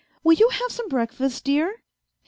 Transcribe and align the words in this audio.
"Will 0.23 0.33
you 0.33 0.49
have 0.49 0.71
some 0.71 0.89
breakfast, 0.89 1.43
dear? 1.43 1.83